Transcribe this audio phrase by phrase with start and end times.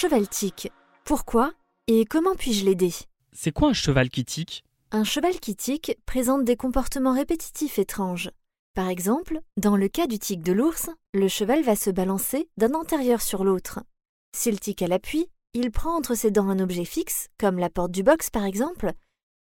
[0.00, 0.70] Cheval tique.
[1.04, 1.50] Pourquoi
[1.88, 2.92] et comment puis-je l'aider?
[3.32, 4.62] C'est quoi un cheval qui tique?
[4.92, 8.30] Un cheval qui tique présente des comportements répétitifs étranges.
[8.76, 12.74] Par exemple, dans le cas du tic de l'ours, le cheval va se balancer d'un
[12.74, 13.80] antérieur sur l'autre.
[14.36, 17.90] S'il tique à l'appui, il prend entre ses dents un objet fixe, comme la porte
[17.90, 18.92] du box par exemple,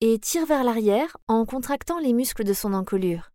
[0.00, 3.32] et tire vers l'arrière en contractant les muscles de son encolure.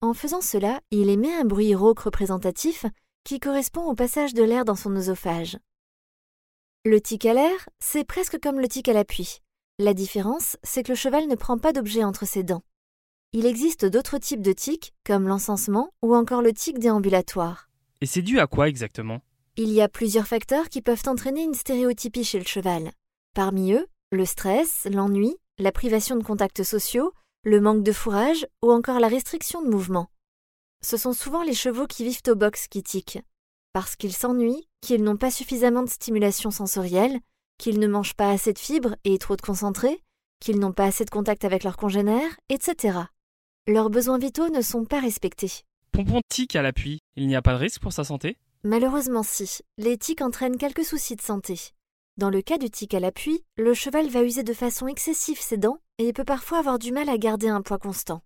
[0.00, 2.86] En faisant cela, il émet un bruit rauque représentatif
[3.22, 5.58] qui correspond au passage de l'air dans son œsophage.
[6.86, 9.38] Le tic à l'air, c'est presque comme le tic à l'appui.
[9.80, 12.62] La différence, c'est que le cheval ne prend pas d'objet entre ses dents.
[13.32, 17.68] Il existe d'autres types de tics, comme l'encensement ou encore le tic déambulatoire.
[18.02, 19.20] Et c'est dû à quoi exactement?
[19.56, 22.92] Il y a plusieurs facteurs qui peuvent entraîner une stéréotypie chez le cheval.
[23.34, 28.70] Parmi eux, le stress, l'ennui, la privation de contacts sociaux, le manque de fourrage ou
[28.70, 30.08] encore la restriction de mouvement.
[30.84, 33.18] Ce sont souvent les chevaux qui vivent au box qui tiquent,
[33.76, 37.20] parce qu'ils s'ennuient, qu'ils n'ont pas suffisamment de stimulation sensorielle,
[37.58, 40.02] qu'ils ne mangent pas assez de fibres et trop de concentrés,
[40.40, 43.00] qu'ils n'ont pas assez de contact avec leurs congénères, etc.
[43.66, 45.52] Leurs besoins vitaux ne sont pas respectés.
[45.92, 48.38] Pompon tique à l'appui, il n'y a pas de risque pour sa santé?
[48.64, 51.60] Malheureusement si, les tics entraînent quelques soucis de santé.
[52.16, 55.58] Dans le cas du tic à l'appui, le cheval va user de façon excessive ses
[55.58, 58.22] dents et peut parfois avoir du mal à garder un poids constant.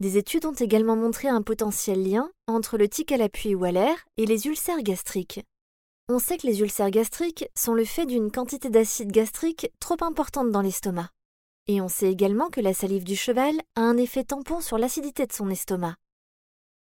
[0.00, 3.70] Des études ont également montré un potentiel lien entre le tic à l'appui ou à
[3.70, 5.44] l'air et les ulcères gastriques.
[6.08, 10.50] On sait que les ulcères gastriques sont le fait d'une quantité d'acide gastrique trop importante
[10.50, 11.10] dans l'estomac.
[11.66, 15.26] Et on sait également que la salive du cheval a un effet tampon sur l'acidité
[15.26, 15.96] de son estomac.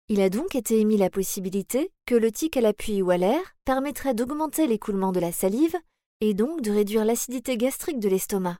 [0.09, 3.39] Il a donc été émis la possibilité que le tic à l'appui ou à l'air
[3.63, 5.75] permettrait d'augmenter l'écoulement de la salive
[6.19, 8.57] et donc de réduire l'acidité gastrique de l'estomac.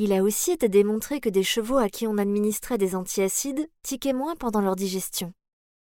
[0.00, 4.12] Il a aussi été démontré que des chevaux à qui on administrait des antiacides tiquaient
[4.12, 5.32] moins pendant leur digestion.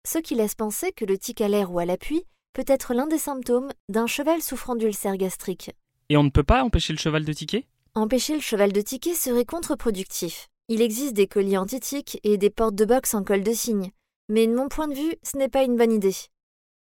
[0.05, 3.07] Ce qui laisse penser que le tic à l'air ou à l'appui peut être l'un
[3.07, 5.71] des symptômes d'un cheval souffrant d'ulcère gastrique.
[6.09, 7.69] Et on ne peut pas empêcher le cheval de tiquer?
[7.95, 10.49] Empêcher le cheval de tiquer serait contre-productif.
[10.67, 13.91] Il existe des colliers anti-tiques et des portes de boxe en col de cygne,
[14.27, 16.15] mais de mon point de vue, ce n'est pas une bonne idée.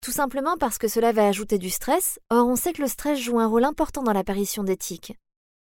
[0.00, 3.18] Tout simplement parce que cela va ajouter du stress, or on sait que le stress
[3.18, 5.14] joue un rôle important dans l'apparition des tics.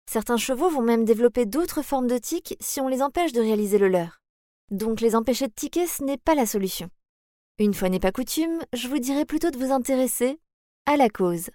[0.09, 3.77] Certains chevaux vont même développer d'autres formes de tics si on les empêche de réaliser
[3.77, 4.21] le leur.
[4.69, 6.89] Donc les empêcher de tiquer, ce n'est pas la solution.
[7.59, 10.39] Une fois n'est pas coutume, je vous dirais plutôt de vous intéresser
[10.85, 11.49] à la cause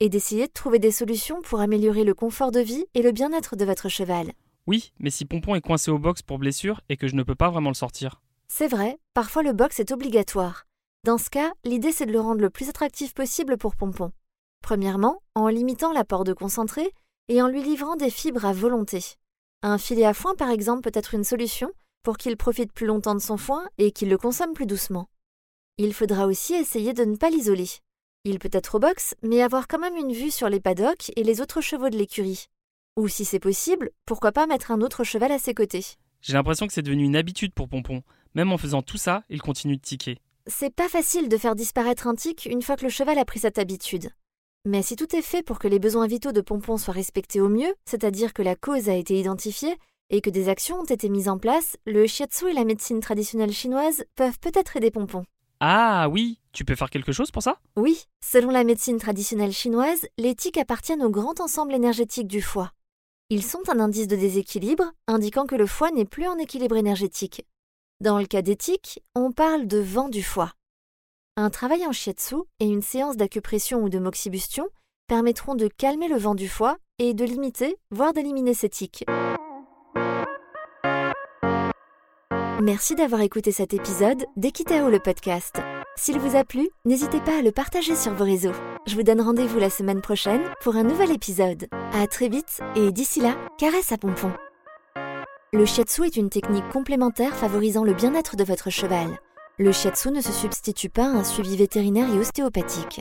[0.00, 3.56] et d'essayer de trouver des solutions pour améliorer le confort de vie et le bien-être
[3.56, 4.32] de votre cheval.
[4.66, 7.34] Oui, mais si Pompon est coincé au box pour blessure et que je ne peux
[7.34, 8.20] pas vraiment le sortir.
[8.48, 10.66] C'est vrai, parfois le box est obligatoire.
[11.04, 14.12] Dans ce cas, l'idée c'est de le rendre le plus attractif possible pour Pompon.
[14.62, 16.92] Premièrement, en limitant l'apport de concentré
[17.28, 19.04] et en lui livrant des fibres à volonté.
[19.62, 21.70] Un filet à foin par exemple peut être une solution
[22.02, 25.08] pour qu'il profite plus longtemps de son foin et qu'il le consomme plus doucement.
[25.76, 27.68] Il faudra aussi essayer de ne pas l'isoler.
[28.24, 31.22] Il peut être au box, mais avoir quand même une vue sur les paddocks et
[31.22, 32.46] les autres chevaux de l'écurie.
[32.96, 35.84] Ou si c'est possible, pourquoi pas mettre un autre cheval à ses côtés.
[36.20, 38.02] J'ai l'impression que c'est devenu une habitude pour Pompon.
[38.34, 40.18] Même en faisant tout ça, il continue de tiquer.
[40.46, 43.40] C'est pas facile de faire disparaître un tic une fois que le cheval a pris
[43.40, 44.10] cette habitude.
[44.64, 47.48] Mais si tout est fait pour que les besoins vitaux de Pompon soient respectés au
[47.48, 49.76] mieux, c'est-à-dire que la cause a été identifiée
[50.10, 53.52] et que des actions ont été mises en place, le shiatsu et la médecine traditionnelle
[53.52, 55.24] chinoise peuvent peut-être aider Pompon.
[55.60, 57.58] Ah oui, tu peux faire quelque chose pour ça?
[57.76, 62.72] Oui, selon la médecine traditionnelle chinoise, les tics appartiennent au grand ensemble énergétique du foie.
[63.30, 67.44] Ils sont un indice de déséquilibre, indiquant que le foie n'est plus en équilibre énergétique.
[68.00, 70.52] Dans le cas des tics, on parle de vent du foie.
[71.40, 74.66] Un travail en shiatsu et une séance d'acupression ou de moxibustion
[75.06, 79.04] permettront de calmer le vent du foie et de limiter, voire d'éliminer ces tics.
[82.60, 85.60] Merci d'avoir écouté cet épisode d'Equitao le podcast.
[85.94, 88.54] S'il vous a plu, n'hésitez pas à le partager sur vos réseaux.
[88.88, 91.68] Je vous donne rendez-vous la semaine prochaine pour un nouvel épisode.
[91.92, 94.32] À très vite et d'ici là, caresse à pompon.
[95.52, 99.20] Le shiatsu est une technique complémentaire favorisant le bien-être de votre cheval.
[99.60, 103.00] Le shiatsu ne se substitue pas à un suivi vétérinaire et ostéopathique.